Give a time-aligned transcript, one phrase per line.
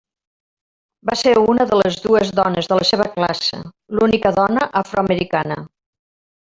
[1.09, 3.63] Va ser una de les dues dones de la seva classe,
[3.99, 5.63] l'única dona afroamericana.